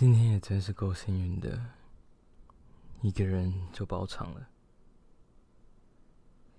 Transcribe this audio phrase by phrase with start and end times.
[0.00, 1.62] 今天也真是够幸运的，
[3.02, 4.48] 一个人就包场了，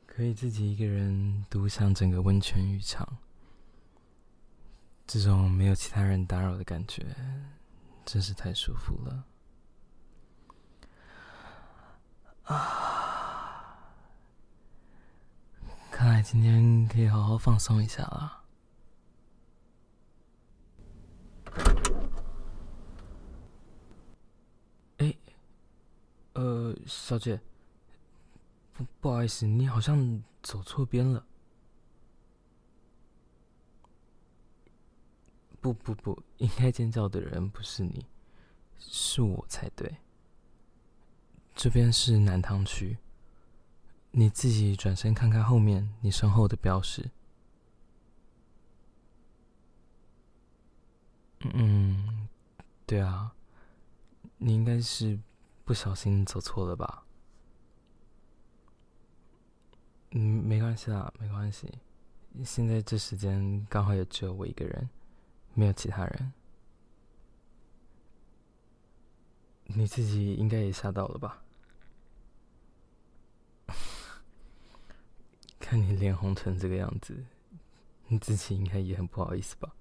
[0.05, 3.17] 可以自己一个人独享整个温泉浴场。
[5.07, 7.03] 这种没有其他人打扰的感觉，
[8.05, 9.25] 真是太舒服了。
[12.43, 13.87] 啊，
[15.89, 18.37] 看来今天可以好好放松一下了。
[26.33, 27.39] 呃，小姐，
[28.73, 31.25] 不不好意思，你好像走错边了。
[35.61, 38.05] 不不不，应该尖叫的人不是你，
[38.77, 39.97] 是我才对。
[41.55, 42.97] 这边是南塘区，
[44.11, 47.09] 你自己转身看看后面，你身后的标识。
[51.39, 52.27] 嗯，
[52.85, 53.33] 对啊，
[54.37, 55.17] 你应该是。
[55.63, 57.05] 不小心走错了吧？
[60.11, 61.71] 嗯，没关系啦，没关系。
[62.43, 64.89] 现在这时间刚好也只有我一个人，
[65.53, 66.33] 没有其他人。
[69.65, 71.43] 你自己应该也吓到了吧？
[75.59, 77.23] 看你脸红成这个样子，
[78.07, 79.73] 你自己应该也很不好意思吧？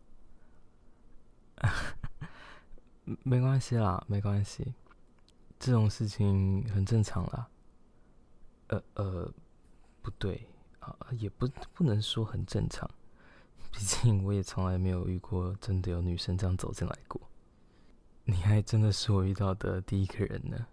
[3.24, 4.74] 没关系啦，没关系。
[5.60, 7.48] 这种事情很正常啦，
[8.68, 9.30] 呃呃，
[10.00, 10.48] 不对
[10.78, 12.90] 啊，也不不能说很正常，
[13.70, 17.20] 毕竟我也从来没有遇过真的有女生这样走进来过，
[18.24, 20.66] 你还真的是我遇到的第一个人呢。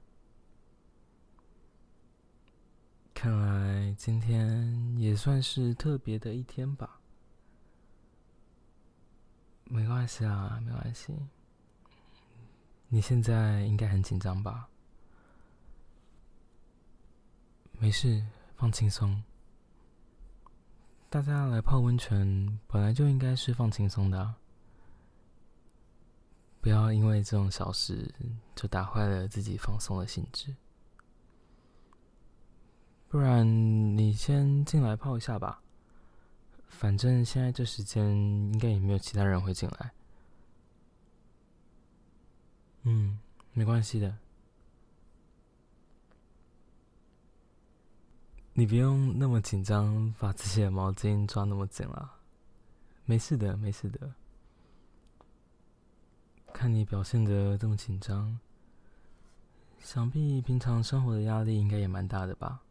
[3.13, 7.01] 看来今天也算是特别的一天吧。
[9.65, 11.13] 没关系啊，没关系，
[12.87, 14.69] 你现在应该很紧张吧？
[17.79, 18.23] 没事，
[18.55, 19.23] 放轻松。
[21.09, 24.33] 大家来泡温泉，本来就应该是放轻松的，
[26.59, 28.13] 不要因为这种小事
[28.55, 30.55] 就打坏了自己放松的兴致。
[33.07, 33.47] 不然
[33.95, 35.61] 你先进来泡一下吧，
[36.67, 39.91] 反正现在这时间应该也没有其他人会进来。
[42.83, 43.19] 嗯，
[43.53, 44.17] 没关系的。
[48.59, 52.15] 你不用那么紧张，把自己的毛巾抓那么紧了。
[53.05, 54.11] 没事的，没事的。
[56.55, 58.39] 看你表现得这么紧张，
[59.77, 62.63] 想必平常生活的压力应该也蛮大的吧？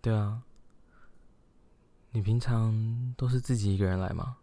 [0.00, 0.42] 对啊，
[2.10, 4.38] 你平常都是自己一个人来吗？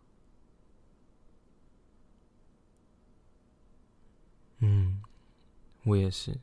[4.60, 5.04] 嗯，
[5.84, 6.40] 我也是。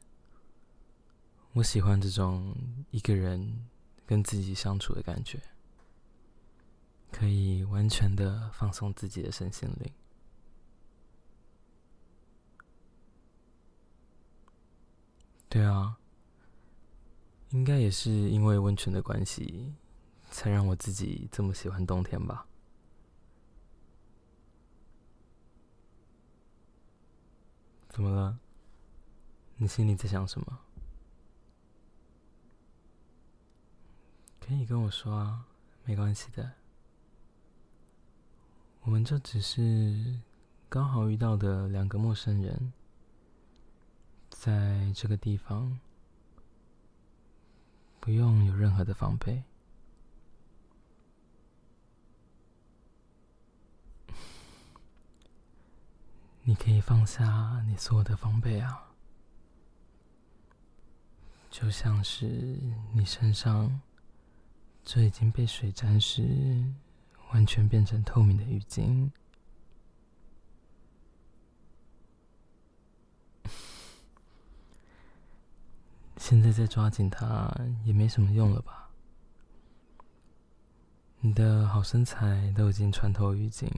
[1.56, 2.54] 我喜欢这种
[2.90, 3.66] 一个人
[4.04, 5.40] 跟自己相处的感觉，
[7.10, 9.90] 可以完全的放松自己的身心灵。
[15.48, 15.96] 对啊，
[17.48, 19.72] 应该也是因为温泉的关系，
[20.30, 22.46] 才让我自己这么喜欢冬天吧？
[27.88, 28.38] 怎么了？
[29.56, 30.58] 你心里在想什么？
[34.46, 35.44] 可以跟我说啊，
[35.84, 36.52] 没关系的。
[38.82, 40.20] 我们这只是
[40.68, 42.72] 刚好遇到的两个陌生人，
[44.30, 45.80] 在这个地方
[47.98, 49.42] 不用有任何的防备。
[56.44, 58.92] 你可以放下你所有的防备啊，
[61.50, 62.60] 就像是
[62.92, 63.80] 你身上。
[64.88, 66.64] 这已经被水沾湿，
[67.32, 69.10] 完全变成透明的浴巾。
[76.16, 77.52] 现在再抓紧它
[77.84, 78.90] 也没什么用了吧？
[81.18, 83.68] 你的好身材都已经穿透浴巾，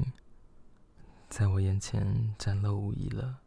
[1.31, 3.39] 在我眼前展露无遗了。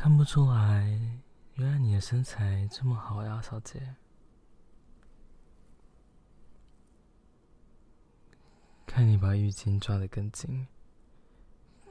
[0.00, 0.96] 看不出来，
[1.54, 3.96] 原来你的身材这么好呀，小姐。
[8.86, 10.68] 看你把浴巾抓得更紧。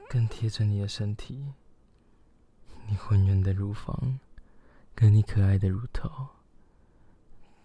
[0.09, 1.53] 更贴着你的身体，
[2.87, 4.21] 你浑圆的乳房，
[4.95, 6.09] 跟你可爱的乳头，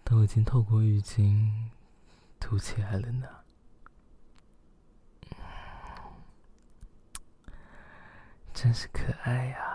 [0.03, 1.69] 都已经透过浴巾
[2.37, 3.27] 凸起来了呢。
[8.53, 9.72] 真是可爱呀！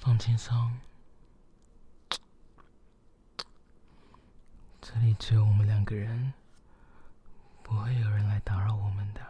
[0.00, 0.80] 放轻松。
[4.80, 6.32] 这里只有我们两个人，
[7.62, 9.20] 不会有人来打扰我们的。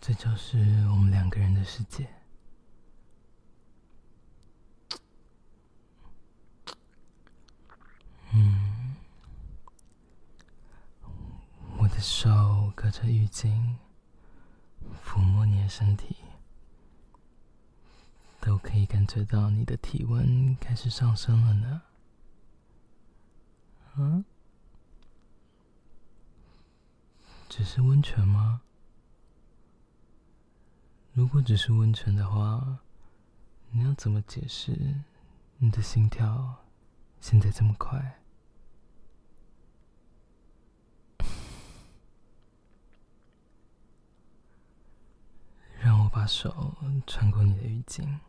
[0.00, 0.58] 这就是
[0.88, 2.08] 我们两个人的世界。
[8.32, 8.96] 嗯，
[11.78, 12.30] 我的手
[12.74, 13.76] 隔着浴巾，
[15.04, 16.16] 抚摸你的身体。
[18.40, 21.82] 都可以感觉到你的体温开始上升了呢。
[23.96, 24.24] 嗯？
[27.48, 28.60] 只是温泉吗？
[31.14, 32.80] 如果只是温泉的话，
[33.70, 34.76] 你要怎么解释
[35.56, 36.66] 你的心跳
[37.20, 38.20] 现在这么快？
[45.80, 46.72] 让我把手
[47.08, 48.20] 穿过你的浴巾。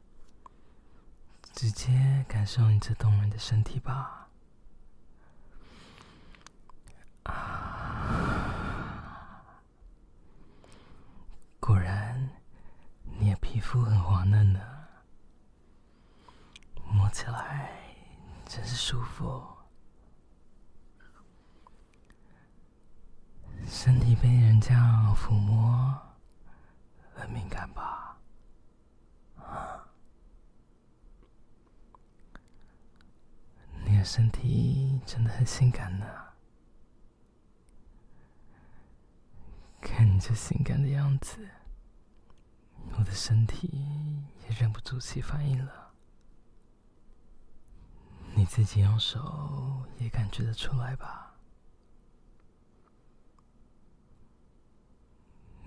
[1.54, 4.28] 直接感受你这动人的身体吧。
[7.24, 7.62] 啊，
[11.60, 12.28] 果然，
[13.20, 14.60] 你的皮肤很滑嫩呢，
[16.92, 17.70] 摸起来
[18.48, 19.44] 真是舒服。
[23.68, 26.05] 身体被人这样抚摸，
[27.16, 28.18] 很敏感吧？
[29.38, 29.88] 啊！
[33.86, 36.06] 你的身体真的很性感呢，
[39.80, 41.48] 看你这性感的样子，
[42.98, 45.94] 我的身体也忍不住起反应了。
[48.36, 51.36] 你自己用手也感觉得出来吧？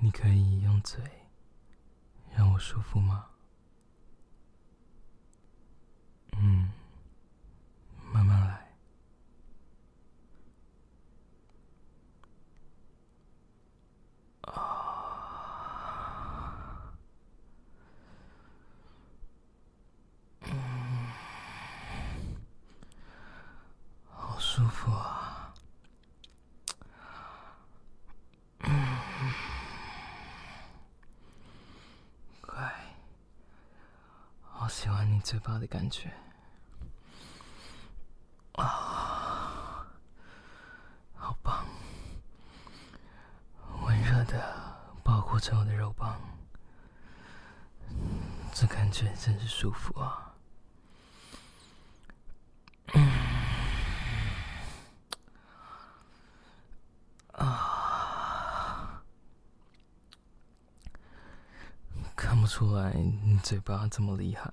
[0.01, 1.03] 你可以用嘴
[2.59, 3.27] 舒服吗？
[6.33, 6.71] 嗯。
[8.13, 8.67] 慢慢来。
[14.43, 14.55] 啊，
[20.41, 21.13] 嗯，
[24.11, 25.53] 好舒服啊。
[28.61, 28.99] 嗯，
[32.41, 32.73] 乖，
[34.43, 36.13] 好喜欢嘴巴的感觉。
[38.53, 39.87] 啊，
[41.15, 41.65] 好棒！
[43.83, 46.21] 温热的包裹着我的肉棒，
[48.53, 50.35] 这感觉真是舒服啊！
[57.33, 59.03] 啊，
[62.17, 64.53] 看不出来你嘴巴这么厉害，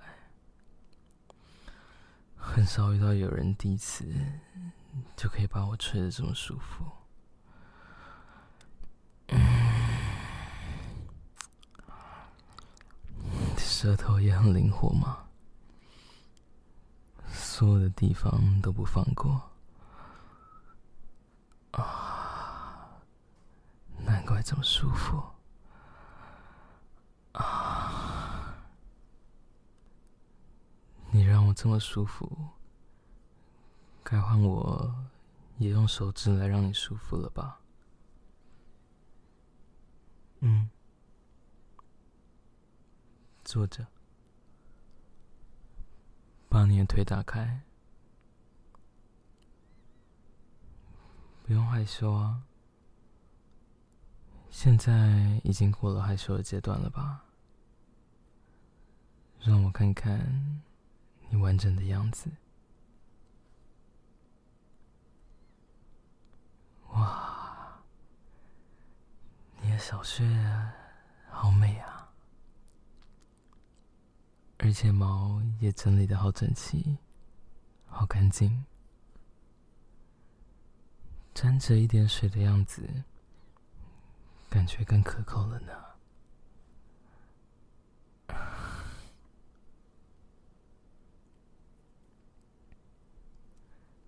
[2.66, 4.04] 少遇到有人第一次
[5.16, 6.84] 就可以把我吹得这么舒服。
[13.56, 15.26] 舌头也很灵活嘛，
[17.28, 19.50] 所有的地方都不放过
[21.72, 22.98] 啊！
[23.98, 25.22] 难怪这么舒服
[27.32, 28.56] 啊！
[31.10, 32.48] 你让我这么舒服，
[34.08, 34.94] 该换我
[35.58, 37.58] 也用手指来让你舒服了吧？
[40.38, 40.70] 嗯。
[43.42, 43.84] 坐着，
[46.48, 47.62] 把你的腿打开，
[51.42, 52.44] 不用害羞啊。
[54.50, 57.24] 现在已经过了害羞的阶段了吧？
[59.40, 60.62] 让我看看
[61.28, 62.30] 你完整的样子。
[66.88, 67.80] 哇，
[69.58, 70.24] 你小穴
[71.30, 72.10] 好美啊！
[74.58, 76.98] 而且毛也整理得好整齐，
[77.86, 78.64] 好干净，
[81.34, 83.04] 沾着一点水的样子。
[84.48, 85.72] 感觉更可口了呢。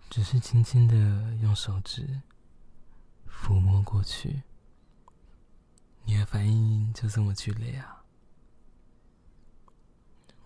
[0.08, 0.94] 只是轻轻的
[1.37, 2.22] 用手指
[3.28, 4.42] 抚摸过去，
[6.09, 8.03] 你的反应就这么剧烈啊！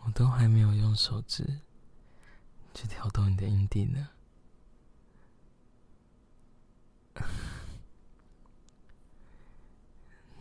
[0.00, 1.61] 我都还没有用手指
[2.75, 4.09] 去挑逗你的阴蒂呢。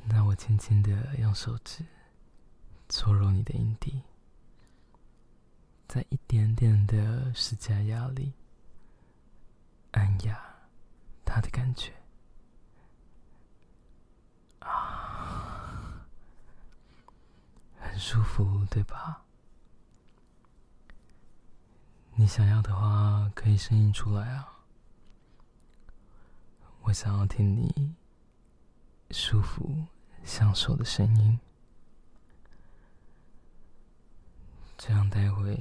[0.06, 1.86] 那我轻轻的用手指
[2.90, 4.02] 搓揉你的阴蒂，
[5.88, 8.34] 在一点点的施加压力，
[9.92, 10.44] 按压
[11.24, 11.94] 它的感觉，
[14.60, 16.08] 啊，
[17.80, 19.24] 很舒服，对吧？
[22.16, 24.66] 你想要的话，可以声音出来啊，
[26.82, 27.96] 我想要听你
[29.12, 29.86] 舒服。
[30.26, 31.40] 享受的声音，
[34.78, 35.58] 这样待会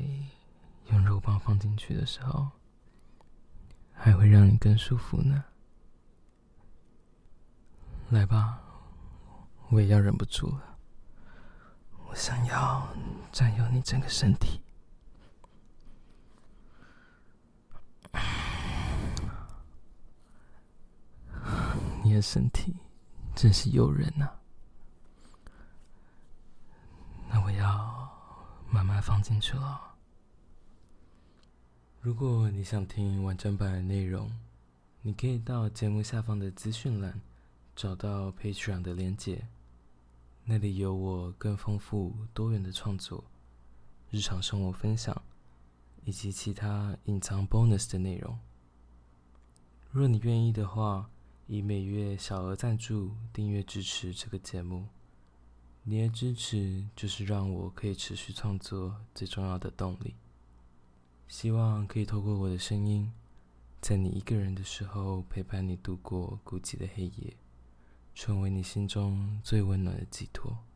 [0.88, 2.50] 用肉棒放进去的时候，
[3.92, 5.44] 还会让你更舒服呢。
[8.08, 8.60] 来吧，
[9.68, 10.69] 我也要忍不住了，
[12.10, 12.88] 我想要
[13.30, 14.60] 占有你整个身体，
[22.02, 22.74] 你的身体
[23.36, 24.28] 真是诱人呐。
[27.28, 28.10] 那我要
[28.68, 29.80] 慢慢放进去了。
[32.00, 34.28] 如果你想听完整版的内容，
[35.02, 37.20] 你可以到节目下方的资讯栏
[37.76, 39.46] 找到 Patreon 的连接，
[40.52, 43.22] 那里有我更丰富多元的创作、
[44.10, 45.22] 日常生活分享
[46.04, 48.36] 以及其他隐藏 bonus 的内容。
[49.92, 51.08] 若你愿意的话，
[51.46, 54.88] 以每月小额赞助订阅支持这个节目。
[55.84, 60.16] 你的支持就是让我可以持续创作最重要的动力。
[61.28, 63.12] 希望可以透过我的声音，
[63.80, 67.36] 在你一个人的时候陪伴你度过孤寂的黑夜，
[68.14, 70.69] 成为你心中最温暖的寄托。